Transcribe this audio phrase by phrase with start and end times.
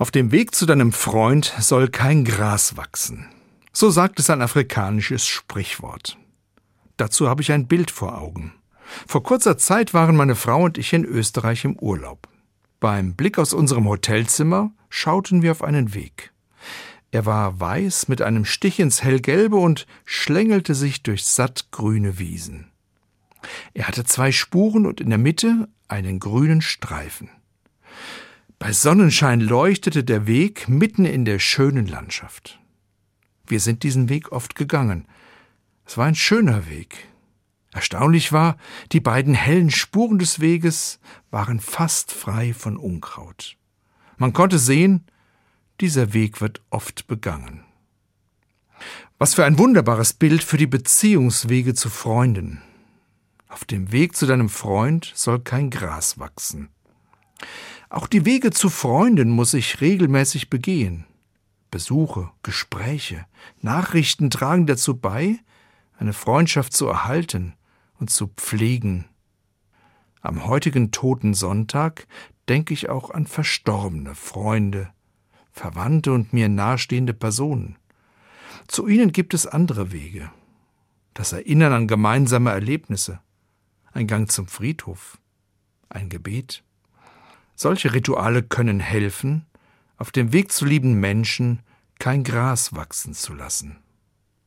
[0.00, 3.26] Auf dem Weg zu deinem Freund soll kein Gras wachsen.
[3.72, 6.16] So sagt es ein afrikanisches Sprichwort.
[6.96, 8.52] Dazu habe ich ein Bild vor Augen.
[9.08, 12.28] Vor kurzer Zeit waren meine Frau und ich in Österreich im Urlaub.
[12.78, 16.32] Beim Blick aus unserem Hotelzimmer schauten wir auf einen Weg.
[17.10, 22.70] Er war weiß mit einem Stich ins Hellgelbe und schlängelte sich durch sattgrüne Wiesen.
[23.74, 27.30] Er hatte zwei Spuren und in der Mitte einen grünen Streifen.
[28.58, 32.58] Bei Sonnenschein leuchtete der Weg mitten in der schönen Landschaft.
[33.46, 35.06] Wir sind diesen Weg oft gegangen.
[35.86, 37.06] Es war ein schöner Weg.
[37.72, 38.56] Erstaunlich war,
[38.90, 40.98] die beiden hellen Spuren des Weges
[41.30, 43.56] waren fast frei von Unkraut.
[44.16, 45.06] Man konnte sehen,
[45.80, 47.62] dieser Weg wird oft begangen.
[49.18, 52.60] Was für ein wunderbares Bild für die Beziehungswege zu Freunden.
[53.46, 56.70] Auf dem Weg zu deinem Freund soll kein Gras wachsen.
[57.90, 61.06] Auch die Wege zu Freunden muss ich regelmäßig begehen.
[61.70, 63.26] Besuche, Gespräche,
[63.60, 65.38] Nachrichten tragen dazu bei,
[65.98, 67.54] eine Freundschaft zu erhalten
[67.98, 69.06] und zu pflegen.
[70.20, 72.06] Am heutigen Toten Sonntag
[72.48, 74.90] denke ich auch an verstorbene Freunde,
[75.52, 77.76] Verwandte und mir nahestehende Personen.
[78.66, 80.30] Zu ihnen gibt es andere Wege.
[81.14, 83.20] Das Erinnern an gemeinsame Erlebnisse,
[83.92, 85.18] ein Gang zum Friedhof,
[85.88, 86.62] ein Gebet.
[87.60, 89.44] Solche Rituale können helfen,
[89.96, 91.58] auf dem Weg zu lieben Menschen
[91.98, 93.78] kein Gras wachsen zu lassen.